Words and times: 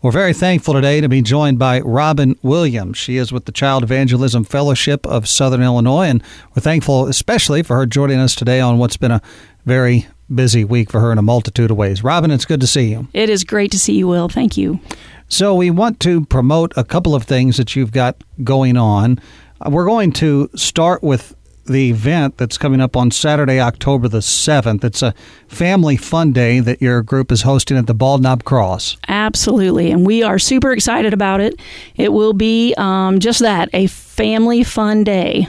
We're 0.00 0.12
very 0.12 0.32
thankful 0.32 0.74
today 0.74 1.00
to 1.00 1.08
be 1.08 1.22
joined 1.22 1.58
by 1.58 1.80
Robin 1.80 2.38
Williams. 2.40 2.96
She 2.96 3.16
is 3.16 3.32
with 3.32 3.46
the 3.46 3.52
Child 3.52 3.82
Evangelism 3.82 4.44
Fellowship 4.44 5.04
of 5.04 5.26
Southern 5.26 5.60
Illinois, 5.60 6.06
and 6.06 6.22
we're 6.54 6.62
thankful 6.62 7.08
especially 7.08 7.64
for 7.64 7.74
her 7.74 7.84
joining 7.84 8.20
us 8.20 8.36
today 8.36 8.60
on 8.60 8.78
what's 8.78 8.96
been 8.96 9.10
a 9.10 9.20
very 9.66 10.06
busy 10.32 10.62
week 10.62 10.88
for 10.88 11.00
her 11.00 11.10
in 11.10 11.18
a 11.18 11.22
multitude 11.22 11.72
of 11.72 11.76
ways. 11.76 12.04
Robin, 12.04 12.30
it's 12.30 12.44
good 12.44 12.60
to 12.60 12.66
see 12.68 12.92
you. 12.92 13.08
It 13.12 13.28
is 13.28 13.42
great 13.42 13.72
to 13.72 13.78
see 13.80 13.94
you, 13.94 14.06
Will. 14.06 14.28
Thank 14.28 14.56
you. 14.56 14.78
So, 15.26 15.52
we 15.56 15.68
want 15.68 15.98
to 16.00 16.24
promote 16.26 16.72
a 16.76 16.84
couple 16.84 17.16
of 17.16 17.24
things 17.24 17.56
that 17.56 17.74
you've 17.74 17.90
got 17.90 18.22
going 18.44 18.76
on. 18.76 19.18
Uh, 19.60 19.70
we're 19.70 19.84
going 19.84 20.12
to 20.12 20.48
start 20.54 21.02
with 21.02 21.34
the 21.68 21.90
event 21.90 22.36
that's 22.36 22.58
coming 22.58 22.80
up 22.80 22.96
on 22.96 23.10
Saturday, 23.10 23.60
October 23.60 24.08
the 24.08 24.18
7th. 24.18 24.82
It's 24.82 25.02
a 25.02 25.14
family 25.46 25.96
fun 25.96 26.32
day 26.32 26.60
that 26.60 26.82
your 26.82 27.02
group 27.02 27.30
is 27.30 27.42
hosting 27.42 27.76
at 27.76 27.86
the 27.86 27.94
Bald 27.94 28.22
Knob 28.22 28.44
Cross. 28.44 28.96
Absolutely. 29.06 29.90
And 29.90 30.04
we 30.06 30.22
are 30.22 30.38
super 30.38 30.72
excited 30.72 31.12
about 31.12 31.40
it. 31.40 31.60
It 31.96 32.12
will 32.12 32.32
be 32.32 32.74
um, 32.76 33.20
just 33.20 33.40
that 33.40 33.68
a 33.72 33.86
family 33.86 34.64
fun 34.64 35.04
day. 35.04 35.46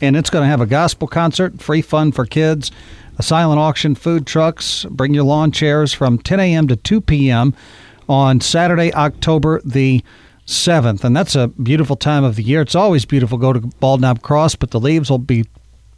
And 0.00 0.16
it's 0.16 0.30
going 0.30 0.42
to 0.42 0.48
have 0.48 0.60
a 0.60 0.66
gospel 0.66 1.08
concert, 1.08 1.60
free 1.60 1.82
fun 1.82 2.12
for 2.12 2.26
kids, 2.26 2.70
a 3.18 3.22
silent 3.22 3.58
auction, 3.58 3.94
food 3.94 4.26
trucks, 4.26 4.84
bring 4.90 5.14
your 5.14 5.24
lawn 5.24 5.52
chairs 5.52 5.92
from 5.92 6.18
10 6.18 6.40
a.m. 6.40 6.68
to 6.68 6.76
2 6.76 7.00
p.m. 7.00 7.54
on 8.08 8.40
Saturday, 8.40 8.92
October 8.94 9.60
the 9.64 10.00
7th. 10.00 10.25
And 11.04 11.16
that's 11.16 11.34
a 11.34 11.48
beautiful 11.48 11.96
time 11.96 12.24
of 12.24 12.36
the 12.36 12.42
year. 12.42 12.60
It's 12.60 12.74
always 12.74 13.04
beautiful 13.04 13.38
to 13.38 13.42
go 13.42 13.52
to 13.52 13.60
Bald 13.60 14.00
Knob 14.00 14.22
Cross, 14.22 14.56
but 14.56 14.70
the 14.70 14.80
leaves 14.80 15.10
will 15.10 15.18
be 15.18 15.44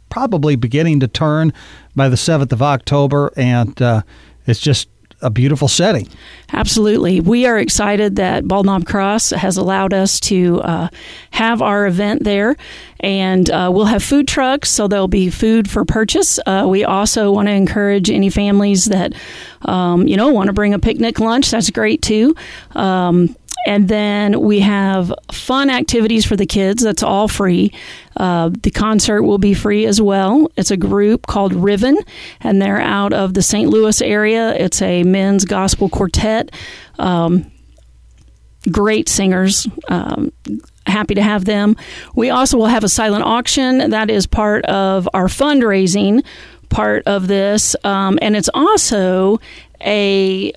probably 0.09 0.55
beginning 0.55 0.99
to 1.01 1.07
turn 1.07 1.53
by 1.95 2.09
the 2.09 2.15
7th 2.15 2.51
of 2.51 2.61
October. 2.61 3.31
And 3.35 3.79
uh, 3.81 4.01
it's 4.47 4.59
just 4.59 4.89
a 5.21 5.29
beautiful 5.29 5.67
setting. 5.67 6.07
Absolutely. 6.53 7.19
We 7.19 7.45
are 7.45 7.59
excited 7.59 8.15
that 8.15 8.47
Bald 8.47 8.65
Knob 8.65 8.85
Cross 8.85 9.31
has 9.31 9.57
allowed 9.57 9.93
us 9.93 10.19
to 10.21 10.61
uh, 10.61 10.87
have 11.31 11.61
our 11.61 11.87
event 11.87 12.23
there. 12.23 12.55
And 13.01 13.49
uh, 13.49 13.69
we'll 13.73 13.85
have 13.85 14.03
food 14.03 14.27
trucks, 14.27 14.69
so 14.69 14.87
there'll 14.87 15.07
be 15.07 15.29
food 15.29 15.69
for 15.69 15.85
purchase. 15.85 16.39
Uh, 16.45 16.65
we 16.67 16.83
also 16.83 17.31
want 17.31 17.47
to 17.47 17.53
encourage 17.53 18.09
any 18.09 18.29
families 18.29 18.85
that, 18.85 19.13
um, 19.63 20.07
you 20.07 20.17
know, 20.17 20.29
want 20.29 20.47
to 20.47 20.53
bring 20.53 20.73
a 20.73 20.79
picnic 20.79 21.19
lunch. 21.19 21.51
That's 21.51 21.69
great 21.69 22.01
too. 22.01 22.35
Um, 22.71 23.35
and 23.69 23.87
then 23.87 24.41
we 24.41 24.61
have 24.61 25.13
fun 25.31 25.69
activities 25.69 26.25
for 26.25 26.35
the 26.35 26.47
kids. 26.47 26.81
That's 26.81 27.03
all 27.03 27.27
free. 27.27 27.71
Uh, 28.17 28.49
the 28.63 28.71
concert 28.71 29.21
will 29.21 29.37
be 29.37 29.53
free 29.53 29.85
as 29.85 30.01
well. 30.01 30.49
It's 30.57 30.71
a 30.71 30.75
group 30.75 31.27
called 31.27 31.53
Riven, 31.53 31.95
and 32.41 32.59
they're 32.59 32.81
out 32.81 33.13
of 33.13 33.35
the 33.35 33.43
St. 33.43 33.69
Louis 33.69 34.01
area. 34.01 34.55
It's 34.55 34.81
a 34.81 35.03
men's 35.03 35.45
gospel 35.45 35.87
quartet. 35.87 36.49
Um, 36.97 37.51
great 38.71 39.07
singers. 39.07 39.67
Um, 39.87 40.31
happy 40.87 41.13
to 41.13 41.21
have 41.21 41.45
them. 41.45 41.75
We 42.15 42.31
also 42.31 42.57
will 42.57 42.65
have 42.65 42.83
a 42.83 42.89
silent 42.89 43.23
auction. 43.23 43.91
That 43.91 44.09
is 44.09 44.25
part 44.25 44.65
of 44.65 45.07
our 45.13 45.27
fundraising 45.27 46.25
part 46.69 47.03
of 47.05 47.27
this. 47.27 47.75
Um, 47.83 48.17
and 48.19 48.35
it's 48.35 48.49
also 48.51 49.39
a 49.79 50.53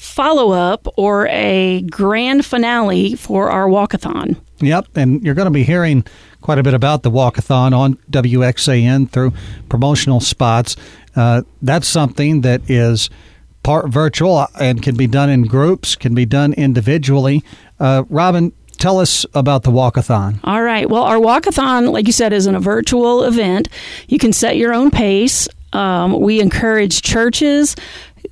follow 0.00 0.50
up 0.52 0.88
or 0.96 1.28
a 1.28 1.82
grand 1.82 2.46
finale 2.46 3.14
for 3.14 3.50
our 3.50 3.68
walkathon. 3.68 4.34
Yep, 4.60 4.96
and 4.96 5.22
you're 5.22 5.34
going 5.34 5.46
to 5.46 5.50
be 5.50 5.62
hearing 5.62 6.04
quite 6.40 6.58
a 6.58 6.62
bit 6.62 6.72
about 6.72 7.02
the 7.02 7.10
walkathon 7.10 7.76
on 7.76 7.94
WXAN 8.10 9.10
through 9.10 9.32
promotional 9.68 10.20
spots. 10.20 10.74
Uh, 11.14 11.42
that's 11.60 11.86
something 11.86 12.40
that 12.40 12.62
is 12.68 13.10
part 13.62 13.90
virtual 13.90 14.46
and 14.58 14.82
can 14.82 14.96
be 14.96 15.06
done 15.06 15.28
in 15.28 15.42
groups, 15.42 15.96
can 15.96 16.14
be 16.14 16.24
done 16.24 16.54
individually. 16.54 17.44
Uh, 17.78 18.04
Robin, 18.08 18.52
tell 18.78 18.98
us 18.98 19.26
about 19.34 19.64
the 19.64 19.70
walkathon. 19.70 20.40
All 20.44 20.62
right. 20.62 20.88
Well, 20.88 21.02
our 21.02 21.18
walkathon, 21.18 21.92
like 21.92 22.06
you 22.06 22.12
said, 22.12 22.32
is 22.32 22.46
a 22.46 22.58
virtual 22.58 23.24
event. 23.24 23.68
You 24.08 24.18
can 24.18 24.32
set 24.32 24.56
your 24.56 24.72
own 24.72 24.90
pace. 24.90 25.46
Um, 25.72 26.20
we 26.20 26.40
encourage 26.40 27.02
churches, 27.02 27.76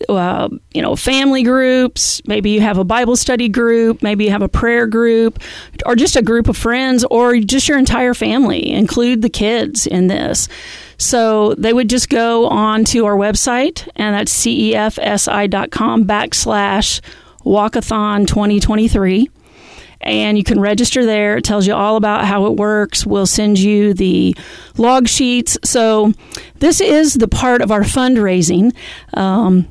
uh, 0.09 0.49
you 0.73 0.83
know, 0.83 0.97
family 0.97 1.43
groups. 1.43 2.23
Maybe 2.27 2.51
you 2.51 2.61
have 2.61 2.79
a 2.79 2.85
Bible 2.85 3.17
study 3.17 3.49
group. 3.49 4.03
Maybe 4.03 4.25
you 4.25 4.31
have 4.31 4.43
a 4.43 4.49
prayer 4.49 4.87
group, 4.87 5.41
or 5.87 5.97
just 5.97 6.17
a 6.17 6.23
group 6.23 6.49
of 6.49 6.57
friends, 6.57 7.05
or 7.05 7.39
just 7.39 7.69
your 7.69 7.79
entire 7.79 8.15
family. 8.15 8.71
Include 8.71 9.23
the 9.23 9.31
kids 9.31 9.87
in 9.87 10.07
this. 10.07 10.49
So 10.99 11.55
they 11.55 11.73
would 11.73 11.89
just 11.89 12.09
go 12.09 12.49
on 12.49 12.85
to 12.87 13.07
our 13.07 13.17
website, 13.17 13.89
and 13.97 14.15
that's 14.15 14.35
cefsi.com 14.35 16.05
backslash 16.05 17.01
walkathon 17.45 18.27
2023 18.27 19.31
and 20.01 20.39
you 20.39 20.45
can 20.45 20.61
register 20.61 21.05
there. 21.05 21.39
It 21.39 21.45
tells 21.45 21.67
you 21.67 21.75
all 21.75 21.97
about 21.97 22.25
how 22.25 22.47
it 22.47 22.57
works. 22.57 23.05
We'll 23.05 23.27
send 23.27 23.59
you 23.59 23.95
the 23.95 24.37
log 24.77 25.09
sheets. 25.09 25.59
So, 25.65 26.13
this 26.57 26.81
is 26.81 27.15
the 27.15 27.29
part 27.29 27.63
of 27.63 27.71
our 27.71 27.83
fundraising. 27.83 28.75
Um, 29.15 29.69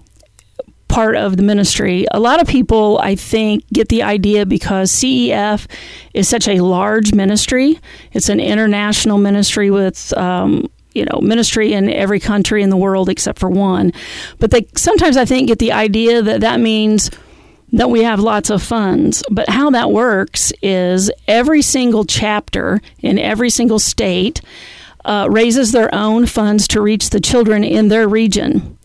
part 0.87 1.15
of 1.15 1.37
the 1.37 1.43
ministry. 1.43 2.05
A 2.11 2.19
lot 2.19 2.41
of 2.41 2.47
people, 2.47 2.99
I 2.99 3.15
think, 3.15 3.67
get 3.71 3.89
the 3.89 4.03
idea 4.03 4.45
because 4.45 4.91
CEF 4.91 5.67
is 6.13 6.27
such 6.27 6.47
a 6.47 6.61
large 6.61 7.13
ministry. 7.13 7.79
It's 8.13 8.29
an 8.29 8.39
international 8.39 9.17
ministry 9.17 9.69
with 9.69 10.15
um, 10.17 10.69
you 10.93 11.05
know 11.05 11.19
ministry 11.21 11.73
in 11.73 11.89
every 11.89 12.19
country 12.19 12.63
in 12.63 12.69
the 12.69 12.77
world 12.77 13.09
except 13.09 13.39
for 13.39 13.49
one. 13.49 13.93
But 14.39 14.51
they 14.51 14.67
sometimes 14.75 15.17
I 15.17 15.25
think 15.25 15.47
get 15.47 15.59
the 15.59 15.71
idea 15.71 16.21
that 16.21 16.41
that 16.41 16.59
means 16.59 17.11
that 17.73 17.89
we 17.89 18.03
have 18.03 18.19
lots 18.19 18.49
of 18.49 18.63
funds. 18.63 19.23
But 19.29 19.49
how 19.49 19.69
that 19.71 19.91
works 19.91 20.53
is 20.61 21.11
every 21.27 21.61
single 21.61 22.05
chapter 22.05 22.81
in 22.99 23.19
every 23.19 23.49
single 23.49 23.79
state 23.79 24.41
uh, 25.05 25.27
raises 25.29 25.71
their 25.71 25.93
own 25.93 26.25
funds 26.25 26.67
to 26.69 26.81
reach 26.81 27.09
the 27.09 27.19
children 27.19 27.63
in 27.63 27.87
their 27.87 28.07
region. 28.07 28.77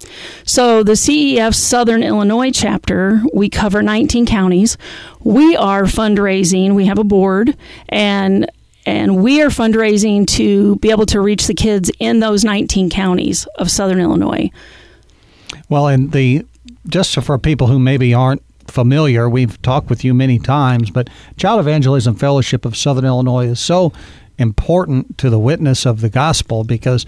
So, 0.45 0.83
the 0.83 0.93
CEF 0.93 1.55
Southern 1.55 2.03
Illinois 2.03 2.51
chapter, 2.51 3.23
we 3.33 3.49
cover 3.49 3.83
19 3.83 4.27
counties. 4.27 4.77
We 5.21 5.57
are 5.57 5.85
fundraising, 5.85 6.75
we 6.75 6.87
have 6.87 6.99
a 6.99 7.05
board, 7.05 7.57
and 7.89 8.51
and 8.85 9.23
we 9.23 9.41
are 9.41 9.49
fundraising 9.49 10.27
to 10.27 10.77
be 10.77 10.91
able 10.91 11.07
to 11.07 11.21
reach 11.21 11.47
the 11.47 11.55
kids 11.55 11.91
in 12.01 12.19
those 12.19 12.45
19 12.45 12.91
counties 12.91 13.47
of 13.57 13.71
Southern 13.71 14.01
Illinois. 14.01 14.51
Well, 15.69 15.87
and 15.87 16.11
the 16.11 16.45
just 16.89 17.15
for 17.23 17.39
people 17.39 17.69
who 17.69 17.79
maybe 17.79 18.13
aren't 18.13 18.43
familiar, 18.67 19.29
we've 19.29 19.61
talked 19.63 19.89
with 19.89 20.05
you 20.05 20.15
many 20.15 20.39
times, 20.39 20.91
but 20.91 21.09
Child 21.37 21.61
Evangelism 21.61 22.17
Fellowship 22.17 22.65
of 22.65 22.77
Southern 22.77 23.05
Illinois 23.05 23.47
is 23.47 23.61
so 23.61 23.93
important 24.39 25.19
to 25.19 25.31
the 25.31 25.39
witness 25.39 25.87
of 25.87 26.01
the 26.01 26.09
gospel 26.09 26.65
because 26.65 27.07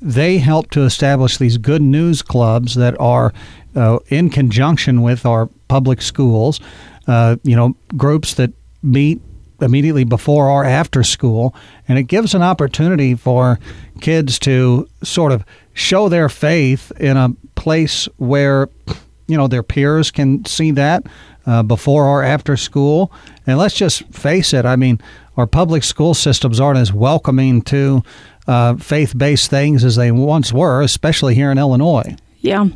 they 0.00 0.38
help 0.38 0.70
to 0.70 0.82
establish 0.82 1.38
these 1.38 1.58
good 1.58 1.82
news 1.82 2.22
clubs 2.22 2.74
that 2.74 2.98
are 3.00 3.32
uh, 3.74 3.98
in 4.08 4.30
conjunction 4.30 5.02
with 5.02 5.24
our 5.24 5.46
public 5.68 6.02
schools. 6.02 6.60
Uh, 7.06 7.36
you 7.44 7.56
know, 7.56 7.76
groups 7.96 8.34
that 8.34 8.52
meet 8.82 9.20
immediately 9.60 10.04
before 10.04 10.50
or 10.50 10.64
after 10.64 11.02
school, 11.02 11.54
and 11.88 11.98
it 11.98 12.04
gives 12.04 12.34
an 12.34 12.42
opportunity 12.42 13.14
for 13.14 13.58
kids 14.00 14.38
to 14.40 14.88
sort 15.02 15.32
of 15.32 15.44
show 15.72 16.08
their 16.08 16.28
faith 16.28 16.92
in 16.98 17.16
a 17.16 17.30
place 17.54 18.06
where 18.16 18.68
you 19.26 19.36
know 19.36 19.48
their 19.48 19.62
peers 19.62 20.10
can 20.10 20.44
see 20.44 20.70
that 20.72 21.04
uh, 21.46 21.62
before 21.62 22.04
or 22.04 22.22
after 22.22 22.56
school. 22.56 23.12
And 23.46 23.58
let's 23.58 23.74
just 23.74 24.04
face 24.12 24.52
it. 24.52 24.64
I 24.64 24.76
mean, 24.76 25.00
our 25.36 25.46
public 25.46 25.84
school 25.84 26.14
systems 26.14 26.60
aren't 26.60 26.78
as 26.78 26.92
welcoming 26.92 27.62
to 27.62 28.02
uh, 28.46 28.76
faith-based 28.76 29.50
things 29.50 29.84
as 29.84 29.96
they 29.96 30.10
once 30.10 30.52
were, 30.52 30.82
especially 30.82 31.34
here 31.34 31.50
in 31.50 31.58
Illinois. 31.58 32.16
Yeah, 32.46 32.66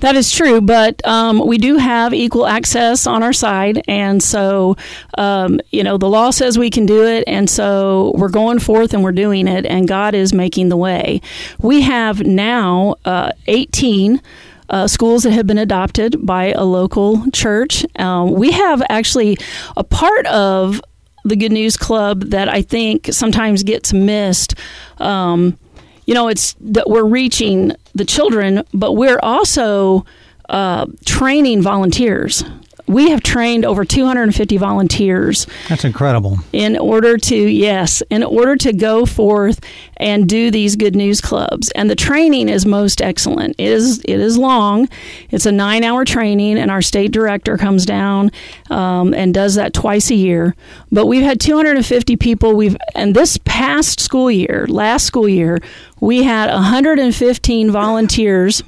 that 0.00 0.14
is 0.14 0.30
true. 0.30 0.60
But 0.60 1.06
um, 1.06 1.46
we 1.46 1.56
do 1.56 1.78
have 1.78 2.12
equal 2.12 2.46
access 2.46 3.06
on 3.06 3.22
our 3.22 3.32
side. 3.32 3.82
And 3.88 4.22
so, 4.22 4.76
um, 5.16 5.58
you 5.70 5.82
know, 5.82 5.96
the 5.96 6.08
law 6.08 6.30
says 6.30 6.58
we 6.58 6.68
can 6.68 6.84
do 6.84 7.02
it. 7.02 7.24
And 7.26 7.48
so 7.48 8.12
we're 8.16 8.28
going 8.28 8.58
forth 8.58 8.92
and 8.92 9.02
we're 9.02 9.12
doing 9.12 9.48
it. 9.48 9.64
And 9.64 9.88
God 9.88 10.14
is 10.14 10.34
making 10.34 10.68
the 10.68 10.76
way. 10.76 11.22
We 11.60 11.80
have 11.82 12.26
now 12.26 12.96
uh, 13.06 13.30
18 13.46 14.20
uh, 14.68 14.86
schools 14.86 15.22
that 15.22 15.32
have 15.32 15.46
been 15.46 15.58
adopted 15.58 16.24
by 16.24 16.52
a 16.52 16.64
local 16.64 17.30
church. 17.30 17.84
Um, 17.96 18.32
we 18.32 18.52
have 18.52 18.82
actually 18.88 19.38
a 19.76 19.84
part 19.84 20.26
of 20.26 20.80
the 21.24 21.36
Good 21.36 21.52
News 21.52 21.76
Club 21.76 22.30
that 22.30 22.48
I 22.48 22.62
think 22.62 23.08
sometimes 23.10 23.62
gets 23.62 23.92
missed. 23.92 24.54
Um, 24.98 25.58
you 26.06 26.14
know, 26.14 26.28
it's 26.28 26.54
that 26.60 26.88
we're 26.88 27.04
reaching 27.04 27.72
the 27.94 28.04
children, 28.04 28.62
but 28.72 28.92
we're 28.92 29.18
also 29.22 30.06
uh, 30.48 30.86
training 31.04 31.62
volunteers. 31.62 32.44
We 32.86 33.10
have 33.10 33.22
trained 33.22 33.64
over 33.64 33.84
250 33.84 34.56
volunteers. 34.56 35.46
That's 35.68 35.84
incredible. 35.84 36.38
In 36.52 36.76
order 36.76 37.16
to 37.16 37.36
yes, 37.36 38.02
in 38.10 38.22
order 38.22 38.56
to 38.56 38.72
go 38.72 39.06
forth 39.06 39.60
and 39.96 40.28
do 40.28 40.50
these 40.50 40.76
good 40.76 40.94
news 40.94 41.20
clubs, 41.20 41.70
and 41.70 41.90
the 41.90 41.96
training 41.96 42.48
is 42.48 42.64
most 42.64 43.00
excellent. 43.00 43.56
It 43.58 43.68
is 43.68 44.00
it 44.00 44.20
is 44.20 44.38
long. 44.38 44.88
It's 45.30 45.46
a 45.46 45.52
nine 45.52 45.84
hour 45.84 46.04
training, 46.04 46.58
and 46.58 46.70
our 46.70 46.82
state 46.82 47.12
director 47.12 47.56
comes 47.56 47.84
down 47.86 48.30
um, 48.70 49.14
and 49.14 49.34
does 49.34 49.54
that 49.56 49.72
twice 49.72 50.10
a 50.10 50.14
year. 50.14 50.54
But 50.92 51.06
we've 51.06 51.24
had 51.24 51.40
250 51.40 52.16
people. 52.16 52.54
We've 52.54 52.76
and 52.94 53.14
this 53.14 53.38
past 53.38 54.00
school 54.00 54.30
year, 54.30 54.66
last 54.68 55.06
school 55.06 55.28
year, 55.28 55.58
we 56.00 56.22
had 56.22 56.50
115 56.50 57.70
volunteers 57.70 58.62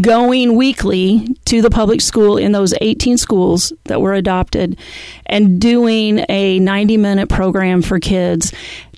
going 0.00 0.56
weekly 0.56 1.26
to 1.46 1.62
the 1.62 1.70
public 1.70 2.00
school 2.00 2.36
in 2.36 2.52
those 2.52 2.74
18 2.80 3.18
schools 3.18 3.72
that 3.84 4.00
were 4.00 4.14
adopted 4.14 4.78
and 5.26 5.60
doing 5.60 6.24
a 6.28 6.58
90 6.58 6.96
minute 6.96 7.28
program 7.28 7.82
for 7.82 7.98
kids. 7.98 8.52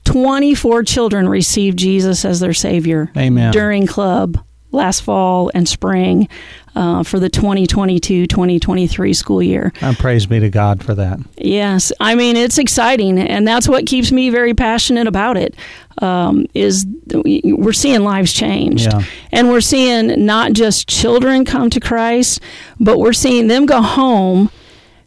24 0.04 0.82
children 0.82 1.28
received 1.28 1.78
Jesus 1.78 2.24
as 2.24 2.40
their 2.40 2.52
Savior 2.52 3.10
Amen. 3.16 3.52
during 3.52 3.86
club 3.86 4.38
last 4.72 5.00
fall 5.00 5.50
and 5.54 5.68
spring 5.68 6.28
uh, 6.74 7.02
for 7.02 7.20
the 7.20 7.28
2022 7.28 8.26
2023 8.26 9.12
school 9.12 9.42
year. 9.42 9.72
And 9.80 9.96
praise 9.96 10.26
be 10.26 10.40
to 10.40 10.48
God 10.48 10.82
for 10.82 10.94
that. 10.94 11.20
Yes, 11.36 11.92
I 12.00 12.14
mean 12.14 12.36
it's 12.36 12.58
exciting, 12.58 13.18
and 13.18 13.46
that's 13.46 13.68
what 13.68 13.86
keeps 13.86 14.10
me 14.10 14.30
very 14.30 14.54
passionate 14.54 15.06
about 15.06 15.36
it. 15.36 15.54
Um, 15.98 16.46
is 16.54 16.86
we're 17.12 17.72
seeing 17.72 18.02
lives 18.02 18.32
changed, 18.32 18.86
Yeah. 18.90 19.02
and 19.30 19.48
we're 19.50 19.60
seeing 19.60 20.24
not 20.24 20.52
just 20.52 20.88
children 20.88 21.44
come 21.44 21.70
to 21.70 21.80
Christ, 21.80 22.40
but 22.80 22.98
we're 22.98 23.12
seeing 23.12 23.48
them 23.48 23.66
go 23.66 23.82
home, 23.82 24.50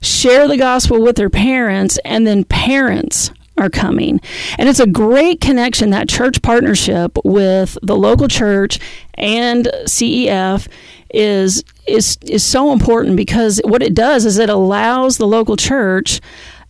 share 0.01 0.47
the 0.47 0.57
gospel 0.57 1.01
with 1.01 1.15
their 1.15 1.29
parents, 1.29 1.97
and 2.05 2.25
then 2.27 2.43
parents 2.43 3.31
are 3.57 3.69
coming. 3.69 4.19
And 4.57 4.67
it's 4.69 4.79
a 4.81 4.87
great 4.87 5.39
connection 5.41 5.89
that 5.91 6.09
church 6.09 6.41
partnership 6.41 7.17
with 7.23 7.77
the 7.81 7.95
local 7.95 8.27
church 8.27 8.79
and 9.15 9.67
CEF 9.85 10.67
is 11.13 11.63
is 11.87 12.17
is 12.23 12.43
so 12.43 12.73
important 12.73 13.15
because 13.15 13.61
what 13.63 13.81
it 13.81 13.93
does 13.93 14.25
is 14.25 14.37
it 14.37 14.49
allows 14.49 15.17
the 15.17 15.27
local 15.27 15.55
church 15.55 16.19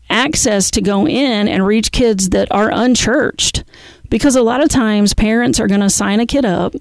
access 0.09 0.69
to 0.71 0.81
go 0.81 1.07
in 1.07 1.47
and 1.47 1.65
reach 1.65 1.91
kids 1.91 2.29
that 2.29 2.47
are 2.51 2.69
unchurched. 2.71 3.63
Because 4.15 4.37
a 4.37 4.41
lot 4.41 4.61
of 4.63 4.69
times 4.69 5.13
parents 5.13 5.59
are 5.59 5.67
going 5.67 5.81
to 5.81 5.89
sign 5.89 6.21
a 6.21 6.25
kid 6.25 6.45
up 6.45 6.73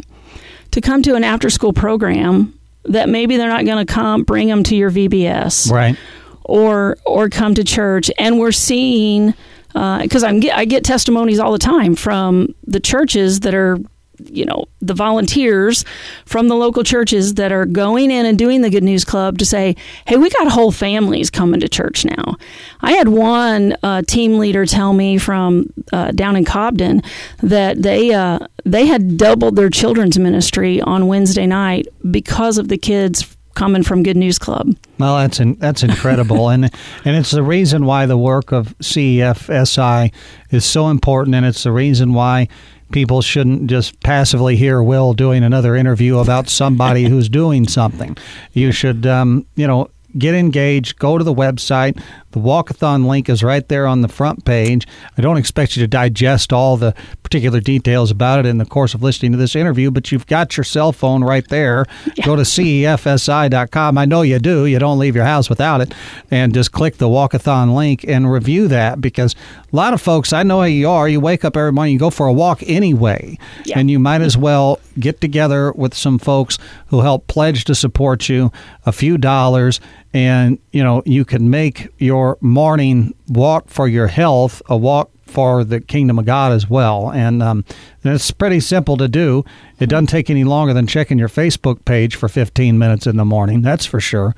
to 0.70 0.80
come 0.80 1.02
to 1.02 1.16
an 1.16 1.24
after 1.24 1.50
school 1.50 1.72
program 1.72 2.56
that 2.84 3.08
maybe 3.08 3.36
they're 3.36 3.48
not 3.48 3.64
going 3.64 3.84
to 3.84 3.92
come 3.92 4.22
bring 4.22 4.46
them 4.46 4.62
to 4.62 4.76
your 4.76 4.88
VBS 4.88 5.68
Right. 5.68 5.96
or 6.44 6.96
or 7.04 7.28
come 7.28 7.56
to 7.56 7.64
church 7.64 8.08
and 8.18 8.38
we're 8.38 8.52
seeing 8.52 9.34
uh, 9.74 10.02
because 10.02 10.22
I'm 10.22 10.38
get, 10.38 10.56
I 10.56 10.64
get 10.64 10.84
testimonies 10.84 11.40
all 11.40 11.50
the 11.50 11.58
time 11.58 11.96
from 11.96 12.54
the 12.68 12.78
churches 12.78 13.40
that 13.40 13.52
are 13.52 13.78
you 14.24 14.44
know 14.44 14.64
the 14.80 14.94
volunteers 14.94 15.84
from 16.26 16.48
the 16.48 16.54
local 16.54 16.82
churches 16.84 17.34
that 17.34 17.52
are 17.52 17.66
going 17.66 18.10
in 18.10 18.26
and 18.26 18.38
doing 18.38 18.62
the 18.62 18.70
good 18.70 18.84
news 18.84 19.04
club 19.04 19.38
to 19.38 19.46
say 19.46 19.76
hey 20.06 20.16
we 20.16 20.30
got 20.30 20.48
whole 20.48 20.72
families 20.72 21.30
coming 21.30 21.60
to 21.60 21.68
church 21.68 22.04
now. 22.04 22.36
I 22.80 22.92
had 22.92 23.08
one 23.08 23.76
uh, 23.82 24.02
team 24.02 24.38
leader 24.38 24.66
tell 24.66 24.92
me 24.92 25.18
from 25.18 25.72
uh, 25.92 26.10
down 26.12 26.36
in 26.36 26.44
cobden 26.44 27.02
that 27.42 27.82
they 27.82 28.12
uh, 28.12 28.40
they 28.64 28.86
had 28.86 29.16
doubled 29.16 29.56
their 29.56 29.70
children's 29.70 30.18
ministry 30.18 30.80
on 30.80 31.06
wednesday 31.06 31.46
night 31.46 31.86
because 32.10 32.58
of 32.58 32.68
the 32.68 32.78
kids 32.78 33.36
coming 33.54 33.82
from 33.82 34.02
good 34.02 34.16
news 34.16 34.38
club. 34.38 34.76
Well, 34.98 35.16
that's 35.16 35.40
in, 35.40 35.54
that's 35.54 35.82
incredible, 35.82 36.48
and 36.48 36.64
and 37.04 37.16
it's 37.16 37.30
the 37.30 37.42
reason 37.42 37.86
why 37.86 38.06
the 38.06 38.18
work 38.18 38.52
of 38.52 38.76
CEFSI 38.78 40.12
is 40.50 40.64
so 40.64 40.88
important, 40.88 41.34
and 41.34 41.46
it's 41.46 41.62
the 41.62 41.72
reason 41.72 42.12
why 42.12 42.48
people 42.94 43.20
shouldn't 43.20 43.66
just 43.66 44.00
passively 44.00 44.54
hear 44.54 44.80
Will 44.80 45.14
doing 45.14 45.42
another 45.42 45.74
interview 45.74 46.20
about 46.20 46.48
somebody 46.48 47.04
who's 47.10 47.28
doing 47.28 47.66
something. 47.68 48.16
You 48.52 48.72
should, 48.72 49.06
um, 49.06 49.44
you 49.56 49.66
know. 49.66 49.90
Get 50.16 50.36
engaged. 50.36 51.00
Go 51.00 51.18
to 51.18 51.24
the 51.24 51.34
website. 51.34 52.00
The 52.30 52.38
walkathon 52.38 53.04
link 53.08 53.28
is 53.28 53.42
right 53.42 53.66
there 53.66 53.84
on 53.84 54.02
the 54.02 54.06
front 54.06 54.44
page. 54.44 54.86
I 55.18 55.22
don't 55.22 55.38
expect 55.38 55.76
you 55.76 55.82
to 55.82 55.88
digest 55.88 56.52
all 56.52 56.76
the 56.76 56.94
particular 57.34 57.58
details 57.58 58.12
about 58.12 58.38
it 58.38 58.46
in 58.46 58.58
the 58.58 58.64
course 58.64 58.94
of 58.94 59.02
listening 59.02 59.32
to 59.32 59.38
this 59.38 59.56
interview, 59.56 59.90
but 59.90 60.12
you've 60.12 60.28
got 60.28 60.56
your 60.56 60.62
cell 60.62 60.92
phone 60.92 61.24
right 61.24 61.48
there. 61.48 61.84
Go 62.24 62.36
to 62.36 62.42
cefsi.com. 62.42 63.98
I 63.98 64.04
know 64.04 64.22
you 64.22 64.38
do. 64.38 64.66
You 64.66 64.78
don't 64.78 65.00
leave 65.00 65.16
your 65.16 65.24
house 65.24 65.50
without 65.50 65.80
it. 65.80 65.92
And 66.30 66.54
just 66.54 66.70
click 66.70 66.98
the 66.98 67.08
walkathon 67.08 67.74
link 67.74 68.04
and 68.06 68.30
review 68.30 68.68
that 68.68 69.00
because 69.00 69.34
a 69.72 69.74
lot 69.74 69.94
of 69.94 70.00
folks, 70.00 70.32
I 70.32 70.44
know 70.44 70.60
how 70.60 70.66
you 70.66 70.88
are. 70.88 71.08
You 71.08 71.18
wake 71.18 71.44
up 71.44 71.56
every 71.56 71.72
morning, 71.72 71.94
you 71.94 71.98
go 71.98 72.10
for 72.10 72.28
a 72.28 72.32
walk 72.32 72.62
anyway. 72.68 73.36
Yeah. 73.64 73.80
And 73.80 73.90
you 73.90 73.98
might 73.98 74.20
as 74.20 74.36
well 74.36 74.78
get 75.00 75.20
together 75.20 75.72
with 75.72 75.92
some 75.92 76.20
folks 76.20 76.56
who 76.86 77.00
help 77.00 77.26
pledge 77.26 77.64
to 77.64 77.74
support 77.74 78.28
you 78.28 78.52
a 78.86 78.92
few 78.92 79.18
dollars 79.18 79.80
and 80.14 80.58
you 80.70 80.82
know 80.82 81.02
you 81.04 81.24
can 81.24 81.50
make 81.50 81.88
your 81.98 82.38
morning 82.40 83.12
walk 83.28 83.68
for 83.68 83.88
your 83.88 84.08
health 84.08 84.60
a 84.66 84.76
walk 84.76 85.10
for 85.26 85.64
the 85.64 85.80
kingdom 85.80 86.18
of 86.18 86.26
God 86.26 86.52
as 86.52 86.70
well. 86.70 87.10
And 87.10 87.42
um, 87.42 87.64
it's 88.04 88.30
pretty 88.30 88.60
simple 88.60 88.96
to 88.98 89.08
do. 89.08 89.44
It 89.80 89.88
doesn't 89.88 90.06
take 90.06 90.30
any 90.30 90.44
longer 90.44 90.72
than 90.72 90.86
checking 90.86 91.18
your 91.18 91.28
Facebook 91.28 91.84
page 91.84 92.14
for 92.14 92.28
15 92.28 92.78
minutes 92.78 93.06
in 93.06 93.16
the 93.16 93.24
morning, 93.24 93.62
that's 93.62 93.86
for 93.86 94.00
sure. 94.00 94.36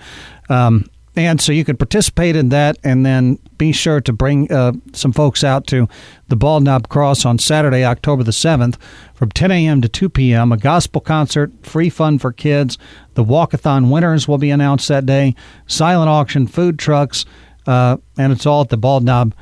Um, 0.48 0.88
and 1.16 1.40
so 1.40 1.50
you 1.50 1.64
can 1.64 1.78
participate 1.78 2.36
in 2.36 2.50
that 2.50 2.76
and 2.84 3.04
then 3.04 3.38
be 3.56 3.72
sure 3.72 4.02
to 4.02 4.12
bring 4.12 4.52
uh, 4.52 4.72
some 4.92 5.12
folks 5.12 5.42
out 5.42 5.66
to 5.68 5.88
the 6.28 6.36
Bald 6.36 6.62
Knob 6.62 6.90
Cross 6.90 7.24
on 7.24 7.38
Saturday, 7.38 7.84
October 7.84 8.22
the 8.22 8.32
7th 8.32 8.76
from 9.14 9.30
10 9.30 9.50
a.m. 9.50 9.80
to 9.80 9.88
2 9.88 10.10
p.m. 10.10 10.52
A 10.52 10.58
gospel 10.58 11.00
concert, 11.00 11.50
free 11.62 11.88
fun 11.88 12.18
for 12.18 12.32
kids. 12.32 12.76
The 13.14 13.24
walkathon 13.24 13.90
winners 13.90 14.28
will 14.28 14.36
be 14.36 14.50
announced 14.50 14.88
that 14.88 15.06
day. 15.06 15.34
Silent 15.66 16.10
auction, 16.10 16.46
food 16.46 16.78
trucks, 16.78 17.24
and 17.66 18.32
it's 18.32 18.46
all 18.46 18.62
at 18.62 18.68
the 18.68 18.76
Bald 18.76 19.04
Knob 19.04 19.34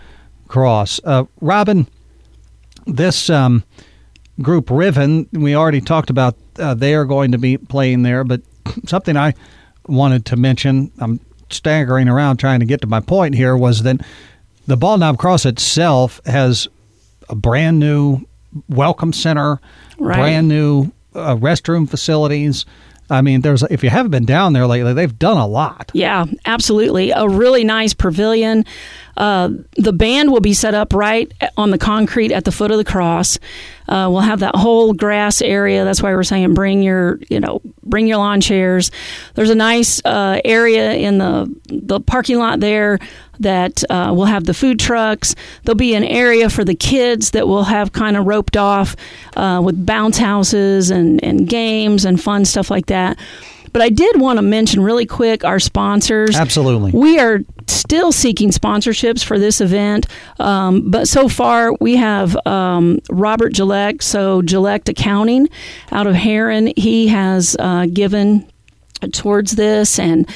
Cross. 0.48 1.00
Uh, 1.04 1.24
Robin, 1.40 1.86
this 2.86 3.28
um, 3.30 3.64
group 4.40 4.70
Riven, 4.70 5.28
we 5.32 5.54
already 5.54 5.80
talked 5.80 6.10
about. 6.10 6.36
Uh, 6.58 6.74
they 6.74 6.94
are 6.94 7.04
going 7.04 7.32
to 7.32 7.38
be 7.38 7.56
playing 7.56 8.02
there, 8.02 8.24
but 8.24 8.40
something 8.86 9.16
I 9.16 9.34
wanted 9.86 10.24
to 10.26 10.36
mention. 10.36 10.90
I'm 10.98 11.20
staggering 11.50 12.08
around 12.08 12.38
trying 12.38 12.60
to 12.60 12.66
get 12.66 12.80
to 12.82 12.86
my 12.86 13.00
point 13.00 13.34
here. 13.34 13.56
Was 13.56 13.82
that 13.82 14.00
the 14.66 14.76
Bald 14.76 15.00
Knob 15.00 15.18
Cross 15.18 15.46
itself 15.46 16.20
has 16.26 16.68
a 17.28 17.34
brand 17.34 17.78
new 17.78 18.20
welcome 18.68 19.12
center, 19.12 19.60
Right. 19.98 20.16
brand 20.16 20.48
new 20.48 20.92
uh, 21.14 21.36
restroom 21.36 21.88
facilities. 21.88 22.64
I 23.10 23.20
mean, 23.20 23.42
there's 23.42 23.62
if 23.64 23.84
you 23.84 23.90
haven't 23.90 24.10
been 24.10 24.24
down 24.24 24.52
there 24.52 24.66
lately, 24.66 24.92
they've 24.94 25.18
done 25.18 25.36
a 25.36 25.46
lot. 25.46 25.90
Yeah, 25.94 26.24
absolutely. 26.46 27.10
A 27.10 27.28
really 27.28 27.64
nice 27.64 27.92
pavilion. 27.94 28.64
Uh, 29.16 29.50
the 29.76 29.92
band 29.92 30.32
will 30.32 30.40
be 30.40 30.54
set 30.54 30.74
up 30.74 30.92
right 30.92 31.30
on 31.56 31.70
the 31.70 31.78
concrete 31.78 32.32
at 32.32 32.44
the 32.44 32.52
foot 32.52 32.70
of 32.70 32.78
the 32.78 32.84
cross. 32.84 33.38
Uh, 33.88 34.08
we'll 34.10 34.20
have 34.20 34.40
that 34.40 34.56
whole 34.56 34.92
grass 34.94 35.42
area. 35.42 35.84
That's 35.84 36.02
why 36.02 36.14
we're 36.14 36.24
saying 36.24 36.54
bring 36.54 36.82
your, 36.82 37.20
you 37.28 37.38
know, 37.38 37.60
bring 37.82 38.06
your 38.06 38.16
lawn 38.16 38.40
chairs. 38.40 38.90
There's 39.34 39.50
a 39.50 39.54
nice 39.54 40.04
uh, 40.04 40.40
area 40.44 40.94
in 40.94 41.18
the 41.18 41.54
the 41.66 42.00
parking 42.00 42.38
lot 42.38 42.60
there 42.60 42.98
that 43.40 43.82
uh, 43.90 44.12
will 44.14 44.26
have 44.26 44.44
the 44.44 44.54
food 44.54 44.78
trucks. 44.78 45.34
There'll 45.64 45.76
be 45.76 45.94
an 45.94 46.04
area 46.04 46.50
for 46.50 46.64
the 46.64 46.74
kids 46.74 47.30
that 47.32 47.48
will 47.48 47.64
have 47.64 47.92
kind 47.92 48.16
of 48.16 48.26
roped 48.26 48.56
off 48.56 48.96
uh, 49.36 49.60
with 49.64 49.84
bounce 49.84 50.18
houses 50.18 50.90
and, 50.90 51.22
and 51.24 51.48
games 51.48 52.04
and 52.04 52.20
fun 52.20 52.44
stuff 52.44 52.70
like 52.70 52.86
that. 52.86 53.18
But 53.74 53.82
I 53.82 53.88
did 53.88 54.20
want 54.20 54.38
to 54.38 54.42
mention 54.42 54.84
really 54.84 55.04
quick 55.04 55.44
our 55.44 55.58
sponsors. 55.58 56.36
Absolutely. 56.36 56.92
We 56.92 57.18
are 57.18 57.40
still 57.66 58.12
seeking 58.12 58.50
sponsorships 58.50 59.24
for 59.24 59.36
this 59.36 59.60
event, 59.60 60.06
um, 60.38 60.88
but 60.92 61.08
so 61.08 61.28
far 61.28 61.72
we 61.80 61.96
have 61.96 62.36
um, 62.46 63.00
Robert 63.10 63.52
Gillette, 63.52 64.00
so 64.00 64.42
Gillette 64.42 64.88
Accounting 64.88 65.48
out 65.90 66.06
of 66.06 66.14
Herrin. 66.14 66.72
He 66.76 67.08
has 67.08 67.56
uh, 67.58 67.86
given 67.86 68.48
towards 69.12 69.52
this 69.52 69.98
and 69.98 70.28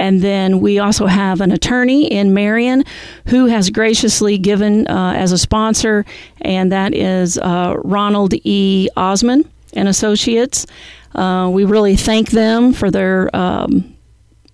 and 0.00 0.22
then 0.22 0.60
we 0.60 0.78
also 0.78 1.06
have 1.06 1.42
an 1.42 1.52
attorney 1.52 2.10
in 2.10 2.32
Marion 2.32 2.84
who 3.26 3.46
has 3.46 3.68
graciously 3.68 4.38
given 4.38 4.88
uh, 4.88 5.12
as 5.14 5.30
a 5.30 5.38
sponsor, 5.38 6.06
and 6.40 6.72
that 6.72 6.94
is 6.94 7.36
uh, 7.36 7.76
Ronald 7.84 8.32
E. 8.42 8.88
Osman 8.96 9.48
and 9.74 9.88
Associates. 9.88 10.66
Uh, 11.14 11.50
we 11.52 11.64
really 11.64 11.96
thank 11.96 12.30
them 12.30 12.72
for 12.72 12.90
their 12.90 13.34
um, 13.36 13.94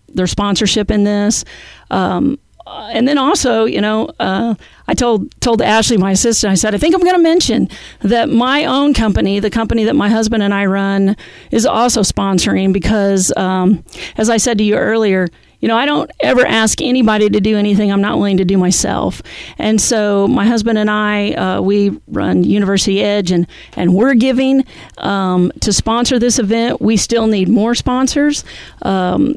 their 0.09 0.27
sponsorship 0.27 0.91
in 0.91 1.05
this. 1.05 1.45
Um, 1.93 2.39
and 2.67 3.07
then 3.07 3.19
also, 3.19 3.65
you 3.65 3.81
know, 3.81 4.11
uh, 4.19 4.55
I 4.89 4.95
told 4.95 5.31
told 5.41 5.63
Ashley, 5.63 5.97
my 5.97 6.13
assistant, 6.13 6.51
I 6.51 6.55
said, 6.55 6.75
I 6.75 6.79
think 6.79 6.95
I'm 6.95 7.03
going 7.03 7.17
to 7.17 7.23
mention 7.23 7.69
that 8.01 8.29
my 8.29 8.65
own 8.65 8.95
company, 8.95 9.39
the 9.41 9.51
company 9.51 9.85
that 9.85 9.95
my 9.95 10.09
husband 10.09 10.43
and 10.43 10.53
I 10.53 10.67
run, 10.67 11.17
is 11.51 11.67
also 11.67 12.03
sponsoring 12.03 12.73
because, 12.73 13.33
um, 13.37 13.85
as 14.17 14.31
I 14.31 14.37
said 14.37 14.59
to 14.59 14.65
you 14.65 14.77
earlier, 14.77 15.29
you 15.61 15.69
know, 15.69 15.77
I 15.77 15.87
don't 15.87 16.11
ever 16.21 16.45
ask 16.45 16.83
anybody 16.83 17.31
to 17.31 17.41
do 17.41 17.57
anything 17.57 17.91
I'm 17.91 18.01
not 18.01 18.19
willing 18.19 18.37
to 18.37 18.45
do 18.45 18.59
myself. 18.59 19.23
And 19.59 19.81
so 19.81 20.29
my 20.29 20.45
husband 20.45 20.79
and 20.79 20.91
I, 20.91 21.33
uh, 21.33 21.61
we 21.61 21.99
run 22.09 22.45
University 22.45 23.03
Edge, 23.03 23.31
and 23.31 23.47
and 23.77 23.95
we're 23.95 24.15
giving 24.15 24.65
um, 24.99 25.53
to 25.61 25.73
sponsor 25.73 26.19
this 26.19 26.39
event. 26.39 26.81
We 26.81 26.97
still 26.97 27.27
need 27.27 27.49
more 27.49 27.75
sponsors. 27.75 28.45
Um, 28.83 29.37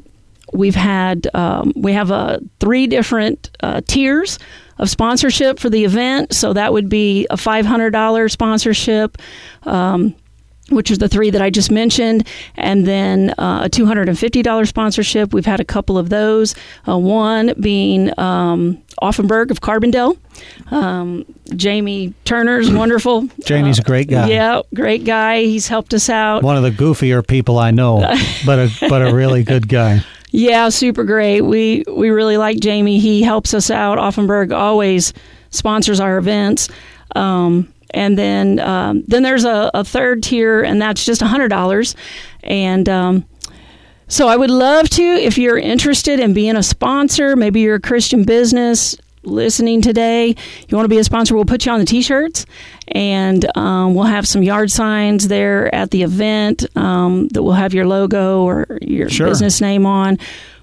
we've 0.54 0.76
had 0.76 1.28
um, 1.34 1.74
we 1.76 1.94
have 1.94 2.12
uh, 2.12 2.40
three 2.60 2.88
different 2.88 3.50
uh, 3.62 3.82
tiers 3.88 4.40
of 4.78 4.90
sponsorship 4.90 5.60
for 5.60 5.70
the 5.70 5.84
event. 5.86 6.34
So 6.34 6.54
that 6.54 6.74
would 6.74 6.90
be 6.90 7.28
a 7.30 7.36
$500 7.36 8.32
sponsorship. 8.32 9.18
Um, 9.64 10.16
which 10.70 10.92
is 10.92 11.00
the 11.00 11.10
three 11.10 11.30
that 11.32 11.42
I 11.42 11.50
just 11.50 11.72
mentioned, 11.72 12.28
and 12.56 12.86
then 12.86 13.32
uh, 13.40 13.64
a 13.66 13.70
$250 13.70 14.68
sponsorship. 14.68 15.34
We've 15.34 15.46
had 15.46 15.60
a 15.60 15.66
couple 15.66 15.98
of 15.98 16.10
those. 16.10 16.56
Uh, 16.88 16.98
one 16.98 17.54
being 17.60 18.18
um, 18.20 18.82
Offenberg 19.02 19.52
of 19.52 19.62
Carbondale. 19.62 20.18
Um, 20.72 21.26
Jamie 21.56 22.14
Turner's 22.26 22.72
wonderful. 22.74 23.28
Jamie's 23.44 23.80
uh, 23.80 23.84
a 23.84 23.86
great 23.86 24.10
guy. 24.10 24.30
Yeah, 24.30 24.62
great 24.74 25.06
guy. 25.06 25.42
He's 25.42 25.68
helped 25.68 25.94
us 25.94 26.10
out. 26.10 26.44
One 26.44 26.58
of 26.58 26.64
the 26.64 26.72
goofier 26.72 27.26
people 27.26 27.58
I 27.58 27.72
know, 27.72 28.00
but 28.46 28.60
a 28.60 28.72
but 28.88 29.02
a 29.02 29.14
really 29.14 29.44
good 29.44 29.68
guy. 29.68 30.02
Yeah, 30.30 30.70
super 30.70 31.04
great. 31.04 31.42
We 31.42 31.84
we 31.88 32.10
really 32.10 32.38
like 32.38 32.60
Jamie. 32.60 33.00
He 33.00 33.24
helps 33.24 33.54
us 33.54 33.72
out. 33.72 33.98
Offenberg 33.98 34.56
always 34.56 35.14
sponsors 35.50 36.00
our 36.00 36.18
events. 36.18 36.70
Um, 37.16 37.74
and 37.92 38.18
then 38.18 38.60
um, 38.60 39.04
then 39.08 39.24
there's 39.24 39.46
a, 39.46 39.72
a, 39.74 39.84
third 39.84 40.22
tier, 40.22 40.62
and 40.62 40.80
that's 40.80 41.04
just 41.04 41.22
hundred 41.22 41.48
dollars. 41.48 41.96
And 42.44 42.88
um, 42.88 43.26
so 44.08 44.28
I 44.28 44.36
would 44.36 44.52
love 44.52 44.90
to, 44.92 45.04
if 45.04 45.38
you're 45.38 45.58
interested 45.58 46.20
in 46.20 46.34
being 46.34 46.56
a 46.56 46.64
sponsor, 46.64 47.36
maybe 47.36 47.62
you're 47.62 47.76
a 47.76 47.82
Christian 47.82 48.24
business 48.24 48.96
listening 49.24 49.82
today, 49.82 50.28
you 50.28 50.78
want 50.78 50.86
to 50.86 50.90
be 50.90 50.98
a 50.98 51.04
sponsor, 51.04 51.36
we'll 51.36 51.46
put 51.46 51.66
you 51.66 51.72
on 51.72 51.80
the 51.80 51.86
t-shirts, 51.86 52.46
and 52.88 53.46
um, 53.58 53.96
we'll 53.96 54.06
have 54.06 54.28
some 54.28 54.44
yard 54.44 54.72
signs 54.72 55.28
there 55.28 55.74
at 55.74 55.92
the 55.92 56.04
event 56.04 56.66
um, 56.78 57.28
that 57.30 57.44
will 57.44 57.54
have 57.54 57.74
your 57.74 57.86
logo 57.88 58.44
or 58.44 58.80
your 58.82 59.10
sure. 59.10 59.28
business 59.28 59.62
name 59.62 59.86
on. 59.86 60.18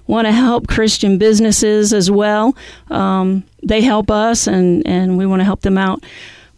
Want 0.07 0.25
to 0.25 0.31
help 0.31 0.67
Christian 0.67 1.17
businesses 1.17 1.91
as 1.91 2.09
well. 2.09 2.55
Um, 2.89 3.43
they 3.61 3.81
help 3.81 4.09
us, 4.09 4.47
and 4.47 4.87
and 4.87 5.17
we 5.17 5.25
want 5.25 5.41
to 5.41 5.43
help 5.43 5.61
them 5.61 5.77
out. 5.77 6.05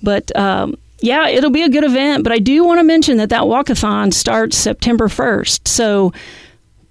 But 0.04 0.36
um, 0.38 0.76
yeah, 1.02 1.28
it'll 1.28 1.50
be 1.50 1.64
a 1.64 1.70
good 1.70 1.84
event. 1.84 2.24
But 2.24 2.32
I 2.32 2.40
do 2.40 2.64
want 2.64 2.80
to 2.80 2.84
mention 2.84 3.18
that 3.18 3.30
that 3.30 3.44
walkathon 3.44 4.14
starts 4.14 4.58
September 4.58 5.08
1st. 5.08 5.68
So 5.68 6.14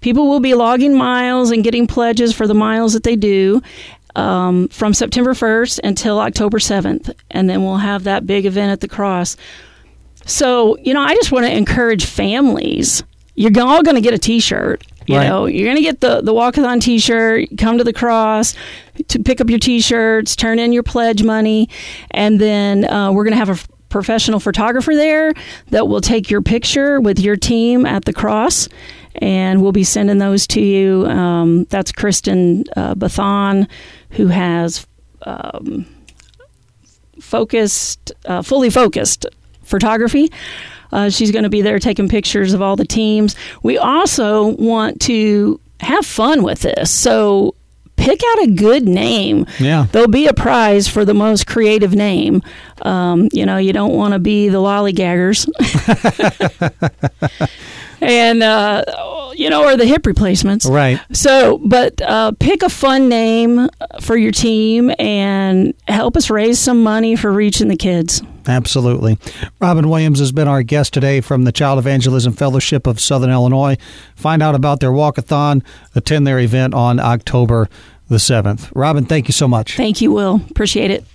people 0.01 0.27
will 0.27 0.39
be 0.39 0.53
logging 0.53 0.97
miles 0.97 1.51
and 1.51 1.63
getting 1.63 1.87
pledges 1.87 2.33
for 2.33 2.47
the 2.47 2.53
miles 2.53 2.93
that 2.93 3.03
they 3.03 3.15
do 3.15 3.61
um, 4.19 4.67
from 4.67 4.93
September 4.93 5.33
1st 5.33 5.79
until 5.83 6.19
October 6.19 6.59
7th. 6.59 7.13
And 7.31 7.49
then 7.49 7.63
we'll 7.63 7.77
have 7.77 8.03
that 8.03 8.27
big 8.27 8.45
event 8.45 8.71
at 8.71 8.81
the 8.81 8.87
cross. 8.87 9.37
So, 10.25 10.77
you 10.79 10.93
know, 10.93 11.01
I 11.01 11.15
just 11.15 11.31
want 11.31 11.45
to 11.45 11.55
encourage 11.55 12.05
families. 12.05 13.03
You're 13.35 13.51
all 13.61 13.81
going 13.81 13.95
to 13.95 14.01
get 14.01 14.13
a 14.13 14.17
t 14.17 14.39
shirt. 14.39 14.83
You 15.07 15.17
right. 15.17 15.27
know, 15.27 15.47
you're 15.47 15.65
going 15.65 15.77
to 15.77 15.81
get 15.81 16.01
the, 16.01 16.21
the 16.21 16.33
walkathon 16.33 16.81
t 16.81 16.99
shirt, 16.99 17.49
come 17.57 17.79
to 17.79 17.83
the 17.83 17.93
cross 17.93 18.53
to 19.07 19.19
pick 19.19 19.41
up 19.41 19.49
your 19.49 19.57
t 19.57 19.79
shirts, 19.79 20.35
turn 20.35 20.59
in 20.59 20.73
your 20.73 20.83
pledge 20.83 21.23
money, 21.23 21.69
and 22.11 22.39
then 22.39 22.85
uh, 22.85 23.11
we're 23.11 23.23
going 23.23 23.33
to 23.33 23.43
have 23.43 23.49
a 23.49 23.57
professional 23.87 24.39
photographer 24.39 24.93
there 24.93 25.33
that 25.69 25.87
will 25.87 26.01
take 26.01 26.29
your 26.29 26.43
picture 26.43 27.01
with 27.01 27.19
your 27.19 27.35
team 27.35 27.87
at 27.87 28.05
the 28.05 28.13
cross 28.13 28.69
and 29.15 29.61
we'll 29.61 29.71
be 29.71 29.83
sending 29.83 30.17
those 30.17 30.47
to 30.47 30.61
you. 30.61 31.05
Um, 31.07 31.65
that's 31.65 31.91
Kristen 31.91 32.63
uh, 32.75 32.95
Bathon, 32.95 33.67
who 34.11 34.27
has 34.27 34.85
um, 35.23 35.85
focused, 37.19 38.11
uh, 38.25 38.41
fully 38.41 38.69
focused 38.69 39.25
photography. 39.63 40.31
Uh, 40.91 41.09
she's 41.09 41.31
going 41.31 41.43
to 41.43 41.49
be 41.49 41.61
there 41.61 41.79
taking 41.79 42.09
pictures 42.09 42.53
of 42.53 42.61
all 42.61 42.75
the 42.75 42.85
teams. 42.85 43.35
We 43.61 43.77
also 43.77 44.47
want 44.55 45.01
to 45.01 45.59
have 45.81 46.05
fun 46.05 46.43
with 46.43 46.61
this. 46.61 46.89
So 46.91 47.53
pick 47.95 48.21
out 48.23 48.43
a 48.43 48.51
good 48.51 48.87
name. 48.87 49.45
Yeah. 49.59 49.85
There'll 49.91 50.07
be 50.07 50.27
a 50.27 50.33
prize 50.33 50.87
for 50.87 51.05
the 51.05 51.13
most 51.13 51.45
creative 51.45 51.93
name. 51.93 52.41
Um, 52.81 53.29
you 53.31 53.45
know, 53.45 53.57
you 53.57 53.73
don't 53.73 53.93
want 53.93 54.13
to 54.13 54.19
be 54.19 54.49
the 54.49 54.57
lollygaggers. 54.57 55.47
and 58.01 58.41
uh, 58.41 58.83
you 59.39 59.49
know, 59.49 59.63
or 59.63 59.77
the 59.77 59.85
hip 59.85 60.05
replacements. 60.05 60.65
Right. 60.65 60.99
So, 61.13 61.59
but 61.59 62.01
uh, 62.01 62.33
pick 62.39 62.61
a 62.61 62.69
fun 62.69 63.07
name 63.07 63.69
for 64.01 64.17
your 64.17 64.31
team 64.31 64.91
and 64.99 65.73
help 65.87 66.17
us 66.17 66.29
raise 66.29 66.59
some 66.59 66.83
money 66.83 67.15
for 67.15 67.31
reaching 67.31 67.69
the 67.69 67.77
kids. 67.77 68.21
Absolutely. 68.47 69.17
Robin 69.61 69.89
Williams 69.89 70.19
has 70.19 70.31
been 70.31 70.47
our 70.47 70.63
guest 70.63 70.93
today 70.93 71.21
from 71.21 71.43
the 71.43 71.51
Child 71.51 71.79
Evangelism 71.79 72.33
Fellowship 72.33 72.85
of 72.85 72.99
Southern 72.99 73.29
Illinois. 73.29 73.77
Find 74.15 74.43
out 74.43 74.55
about 74.55 74.81
their 74.81 74.91
walkathon, 74.91 75.63
attend 75.95 76.27
their 76.27 76.39
event 76.39 76.73
on 76.73 76.99
October 76.99 77.69
the 78.09 78.17
7th. 78.17 78.71
Robin, 78.75 79.05
thank 79.05 79.27
you 79.27 79.33
so 79.33 79.47
much. 79.47 79.77
Thank 79.77 80.01
you, 80.01 80.11
Will. 80.11 80.41
Appreciate 80.49 80.91
it. 80.91 81.05